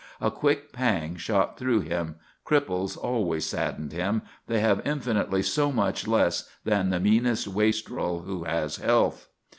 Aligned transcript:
A 0.19 0.31
quick 0.31 0.71
pang 0.73 1.15
shot 1.15 1.59
through 1.59 1.81
him; 1.81 2.15
cripples 2.43 2.97
always 2.97 3.45
saddened 3.45 3.91
him. 3.91 4.23
They 4.47 4.59
have 4.59 4.81
infinitely 4.83 5.43
so 5.43 5.71
much 5.71 6.07
less 6.07 6.49
than 6.65 6.89
the 6.89 6.99
meanest 6.99 7.47
wastrel 7.47 8.21
who 8.21 8.45
has 8.45 8.77
health. 8.77 9.27